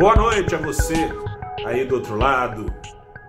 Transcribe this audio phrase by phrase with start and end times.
[0.00, 0.94] Boa noite a você
[1.62, 2.72] aí do outro lado.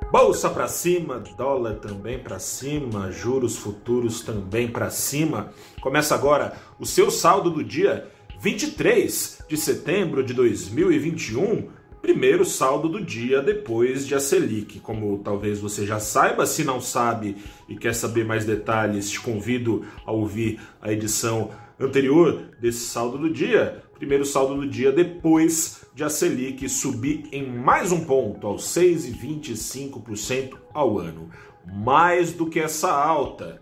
[0.10, 5.52] Bolsa para cima, dólar também para cima, juros futuros também para cima.
[5.82, 8.08] Começa agora o seu saldo do dia
[8.40, 11.68] 23 de setembro de 2021,
[12.02, 14.80] primeiro saldo do dia depois de a Selic.
[14.80, 17.36] Como talvez você já saiba, se não sabe
[17.68, 23.30] e quer saber mais detalhes, te convido a ouvir a edição anterior desse saldo do
[23.30, 28.64] dia, primeiro saldo do dia depois de a Selic subir em mais um ponto, aos
[28.76, 31.30] 6,25% ao ano.
[31.66, 33.62] Mais do que essa alta.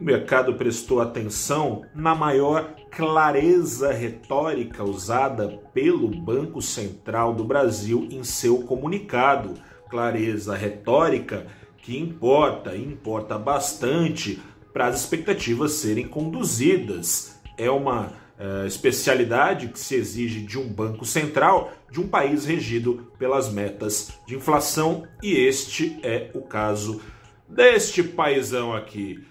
[0.00, 8.22] O mercado prestou atenção na maior clareza retórica usada pelo Banco Central do Brasil em
[8.22, 9.54] seu comunicado.
[9.90, 11.46] Clareza retórica
[11.78, 14.40] que importa, importa bastante
[14.72, 17.40] para as expectativas serem conduzidas.
[17.58, 23.12] É uma é, especialidade que se exige de um banco central de um país regido
[23.18, 27.00] pelas metas de inflação, e este é o caso
[27.48, 29.22] deste paisão aqui.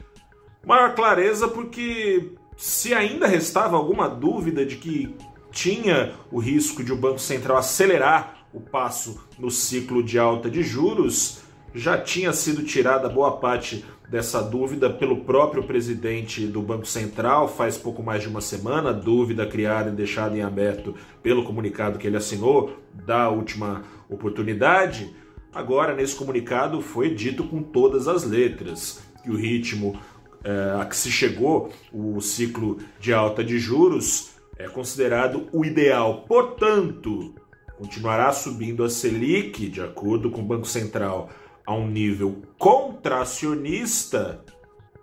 [0.66, 5.16] Maior clareza porque se ainda restava alguma dúvida de que
[5.52, 10.62] tinha o risco de o Banco Central acelerar o passo no ciclo de alta de
[10.62, 11.42] juros,
[11.74, 17.78] já tinha sido tirada boa parte dessa dúvida pelo próprio presidente do Banco Central faz
[17.78, 22.18] pouco mais de uma semana, dúvida criada e deixada em aberto pelo comunicado que ele
[22.18, 25.16] assinou da última oportunidade.
[25.54, 29.98] Agora, nesse comunicado, foi dito com todas as letras que o ritmo
[30.44, 36.26] é, a que se chegou, o ciclo de alta de juros, é considerado o ideal.
[36.28, 37.34] Portanto,
[37.78, 41.30] continuará subindo a Selic, de acordo com o Banco Central,
[41.72, 44.44] a um nível contracionista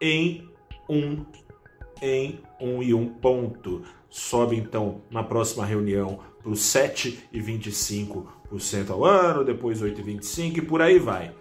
[0.01, 0.49] em
[0.89, 1.25] um
[2.01, 3.83] em um e um ponto.
[4.09, 10.99] Sobe então na próxima reunião para os 7,25% ao ano, depois 8,25% e por aí
[10.99, 11.35] vai.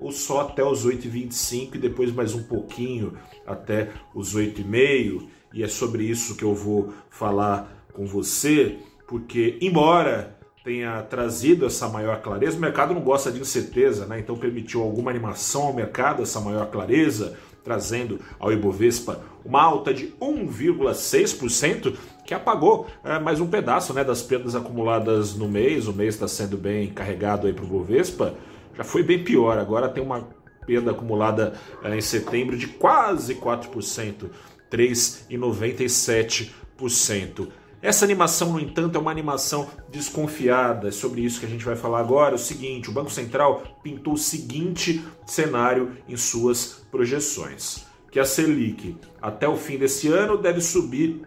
[0.00, 3.14] Ou só até os 8,25% e depois mais um pouquinho
[3.46, 5.28] até os 8,5%.
[5.52, 10.37] E é sobre isso que eu vou falar com você, porque embora
[10.68, 12.58] tenha trazido essa maior clareza.
[12.58, 14.20] O mercado não gosta de incerteza, né?
[14.20, 20.08] então permitiu alguma animação ao mercado, essa maior clareza, trazendo ao Ibovespa uma alta de
[20.20, 21.96] 1,6%,
[22.26, 25.86] que apagou é, mais um pedaço né, das perdas acumuladas no mês.
[25.86, 28.34] O mês está sendo bem carregado para o Ibovespa,
[28.76, 30.28] já foi bem pior, agora tem uma
[30.66, 34.26] perda acumulada é, em setembro de quase 4%,
[34.70, 37.48] 3,97%.
[37.80, 40.88] Essa animação, no entanto, é uma animação desconfiada.
[40.88, 42.34] É sobre isso que a gente vai falar agora.
[42.34, 48.96] O seguinte: o Banco Central pintou o seguinte cenário em suas projeções: que a Selic,
[49.22, 51.22] até o fim desse ano, deve subir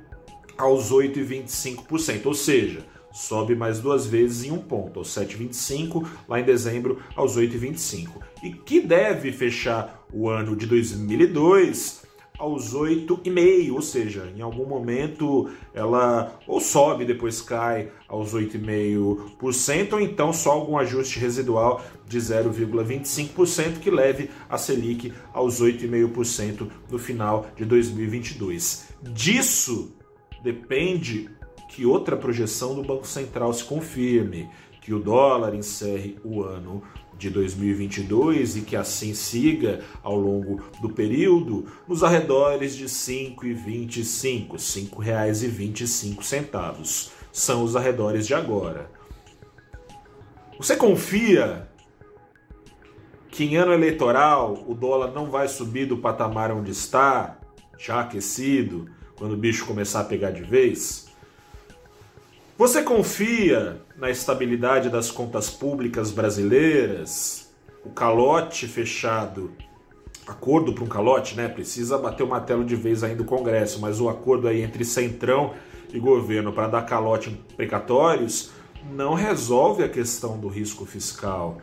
[0.57, 6.44] aos 8,25%, ou seja, sobe mais duas vezes em um ponto, aos 7,25, lá em
[6.44, 8.09] dezembro, aos 8,25.
[8.44, 12.03] E que deve fechar o ano de 2002
[12.41, 20.02] aos 8,5, ou seja, em algum momento ela ou sobe depois cai aos 8,5%, ou
[20.02, 27.46] então só algum ajuste residual de 0,25% que leve a Selic aos 8,5% no final
[27.56, 28.88] de 2022.
[29.03, 29.96] Disso
[30.44, 31.30] depende
[31.69, 34.50] que outra projeção do Banco Central se confirme,
[34.81, 36.81] que o dólar encerre o ano
[37.22, 44.54] de 2022 e que assim siga ao longo do período nos arredores de R$ 5,25,
[44.54, 48.90] R$ 5,25 são os arredores de agora.
[50.58, 51.70] Você confia
[53.30, 57.38] que em ano eleitoral o dólar não vai subir do patamar onde está,
[57.78, 61.11] já aquecido, quando o bicho começar a pegar de vez?
[62.62, 67.52] Você confia na estabilidade das contas públicas brasileiras?
[67.84, 69.50] O calote fechado,
[70.28, 71.48] acordo para um calote, né?
[71.48, 75.56] Precisa bater o martelo de vez ainda do Congresso, mas o acordo aí entre Centrão
[75.92, 78.52] e governo para dar calote em precatórios
[78.92, 81.57] não resolve a questão do risco fiscal.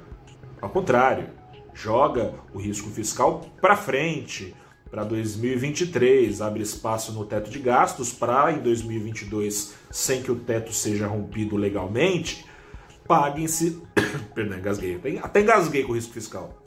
[0.60, 1.28] Ao contrário,
[1.72, 4.52] joga o risco fiscal para frente
[4.90, 10.72] para 2023, abre espaço no teto de gastos para em 2022, sem que o teto
[10.72, 12.44] seja rompido legalmente,
[13.06, 13.82] paguem-se.
[14.34, 15.00] Perdão, engasguei.
[15.22, 16.62] Até engasguei com o risco fiscal.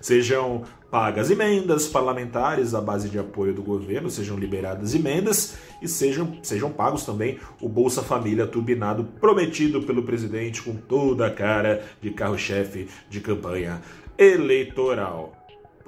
[0.00, 6.38] Sejam pagas emendas parlamentares à base de apoio do governo, sejam liberadas emendas e sejam,
[6.42, 12.10] sejam pagos também o Bolsa Família turbinado prometido pelo presidente com toda a cara de
[12.12, 13.82] carro-chefe de campanha
[14.16, 15.37] eleitoral.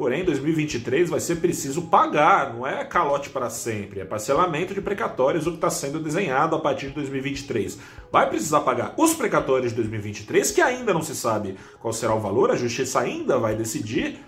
[0.00, 4.80] Porém, em 2023 vai ser preciso pagar, não é calote para sempre, é parcelamento de
[4.80, 7.78] precatórios o que está sendo desenhado a partir de 2023.
[8.10, 12.18] Vai precisar pagar os precatórios de 2023, que ainda não se sabe qual será o
[12.18, 14.24] valor, a justiça ainda vai decidir.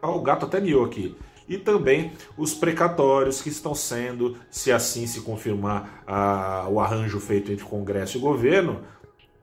[0.00, 1.16] Oh, o gato até miou aqui
[1.48, 7.50] e também os precatórios que estão sendo, se assim se confirmar a, o arranjo feito
[7.50, 8.82] entre Congresso e governo,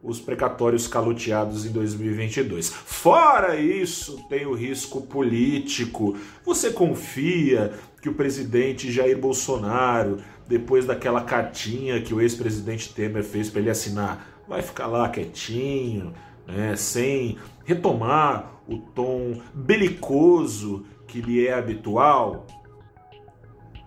[0.07, 2.69] os precatórios caloteados em 2022.
[2.69, 6.15] Fora isso, tem o risco político.
[6.45, 13.49] Você confia que o presidente Jair Bolsonaro, depois daquela cartinha que o ex-presidente Temer fez
[13.49, 16.13] para ele assinar, vai ficar lá quietinho,
[16.47, 22.47] né, sem retomar o tom belicoso que lhe é habitual?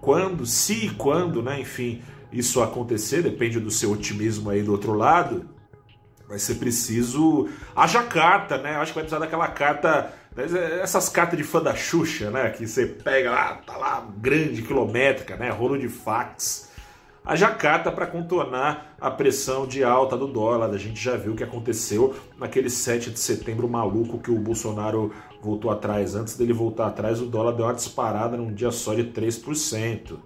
[0.03, 4.93] Quando, se e quando, né, enfim, isso acontecer, depende do seu otimismo aí do outro
[4.93, 5.50] lado
[6.31, 7.49] vai ser preciso.
[7.75, 8.77] Haja carta, né?
[8.77, 10.15] Acho que vai precisar daquela carta.
[10.81, 12.49] Essas cartas de fã da Xuxa, né?
[12.51, 15.51] Que você pega lá, tá lá, grande, quilométrica, né?
[15.51, 16.71] Rolo de fax.
[17.27, 20.71] Haja carta para contornar a pressão de alta do dólar.
[20.71, 25.13] A gente já viu o que aconteceu naquele 7 de setembro maluco que o Bolsonaro
[25.43, 26.15] voltou atrás.
[26.15, 30.17] Antes dele voltar atrás, o dólar deu uma disparada num dia só de 3%.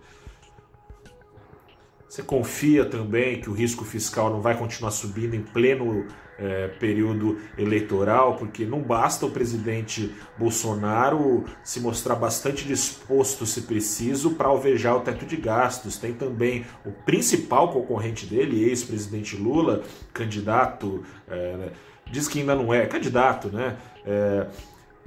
[2.14, 6.06] Você confia também que o risco fiscal não vai continuar subindo em pleno
[6.38, 14.36] é, período eleitoral, porque não basta o presidente Bolsonaro se mostrar bastante disposto, se preciso,
[14.36, 15.98] para alvejar o teto de gastos.
[15.98, 19.82] Tem também o principal concorrente dele, ex-presidente Lula,
[20.12, 21.70] candidato, é,
[22.08, 23.76] diz que ainda não é, candidato, né?
[24.06, 24.46] É,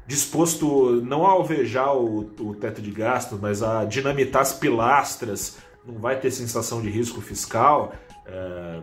[0.06, 5.58] disposto não a alvejar o, o teto de gastos, mas a dinamitar as pilastras
[5.88, 7.94] não vai ter sensação de risco fiscal.
[8.26, 8.82] É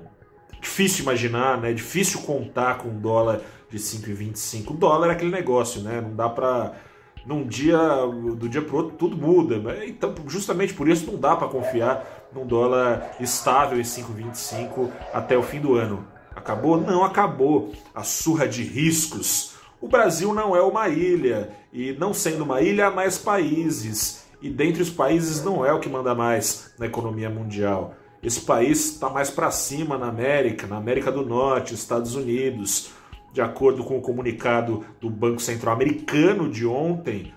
[0.61, 1.73] difícil imaginar, né?
[1.73, 3.41] Difícil contar com um dólar
[3.71, 4.71] de 5,25.
[4.71, 6.01] O dólar é aquele negócio, né?
[6.01, 6.73] Não dá para
[7.27, 7.79] num dia
[8.37, 9.57] do dia para outro tudo muda.
[9.87, 15.43] Então, justamente por isso não dá para confiar num dólar estável em 5,25 até o
[15.43, 16.07] fim do ano.
[16.35, 16.81] Acabou?
[16.81, 17.73] Não acabou.
[17.95, 19.55] A surra de riscos.
[19.81, 24.51] O Brasil não é uma ilha e não sendo uma ilha há mais países e
[24.51, 27.95] dentre os países não é o que manda mais na economia mundial.
[28.23, 32.91] Esse país está mais para cima na América, na América do Norte, Estados Unidos.
[33.33, 37.33] De acordo com o comunicado do Banco Central Americano de ontem,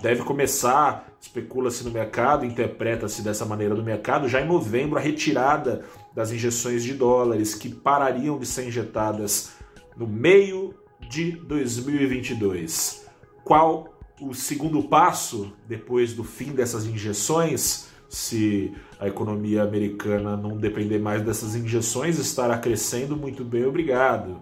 [0.00, 5.84] deve começar, especula-se no mercado, interpreta-se dessa maneira no mercado, já em novembro, a retirada
[6.14, 9.54] das injeções de dólares que parariam de ser injetadas
[9.96, 10.72] no meio
[11.10, 13.08] de 2022.
[13.42, 20.98] Qual o segundo passo, depois do fim dessas injeções, se a economia americana não depender
[20.98, 24.40] mais dessas injeções, estará crescendo muito bem, obrigado.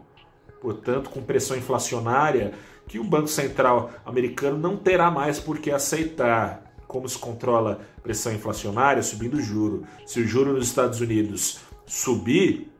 [0.61, 2.53] Portanto, com pressão inflacionária,
[2.87, 6.71] que o Banco Central americano não terá mais por que aceitar.
[6.87, 9.03] Como se controla pressão inflacionária?
[9.03, 9.85] Subindo o juro.
[10.05, 12.72] Se o juro nos Estados Unidos subir,